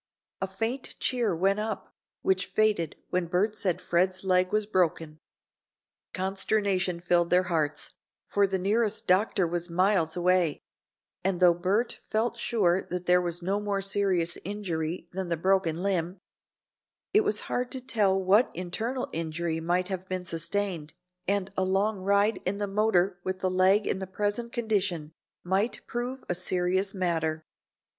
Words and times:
A 0.41 0.47
faint 0.47 0.95
cheer 0.97 1.35
went 1.35 1.59
up, 1.59 1.93
which 2.23 2.47
faded 2.47 2.95
when 3.11 3.27
Bert 3.27 3.55
said 3.55 3.79
Fred's 3.79 4.23
leg 4.23 4.51
was 4.51 4.65
broken. 4.65 5.19
Consternation 6.11 6.99
filled 6.99 7.29
their 7.29 7.43
hearts, 7.53 7.93
for 8.25 8.47
the 8.47 8.57
nearest 8.57 9.05
doctor 9.05 9.45
was 9.45 9.69
miles 9.69 10.15
away, 10.17 10.59
and 11.23 11.39
though 11.39 11.53
Bert 11.53 11.99
felt 12.09 12.35
sure 12.35 12.81
there 12.89 13.21
was 13.21 13.43
no 13.43 13.59
more 13.59 13.79
serious 13.79 14.39
injury 14.43 15.07
than 15.11 15.29
the 15.29 15.37
broken 15.37 15.83
limb, 15.83 16.17
it 17.13 17.21
was 17.21 17.41
hard 17.41 17.71
to 17.71 17.79
tell 17.79 18.19
what 18.19 18.49
internal 18.55 19.07
injury 19.13 19.59
might 19.59 19.89
have 19.89 20.09
been 20.09 20.25
sustained, 20.25 20.95
and 21.27 21.53
a 21.55 21.63
long 21.63 21.99
ride 21.99 22.41
in 22.43 22.57
the 22.57 22.65
motor 22.65 23.19
with 23.23 23.41
the 23.41 23.51
leg 23.51 23.85
in 23.85 23.99
the 23.99 24.07
present 24.07 24.51
condition 24.51 25.11
might 25.43 25.81
prove 25.85 26.23
a 26.27 26.33
serious 26.33 26.95
matter. 26.95 27.45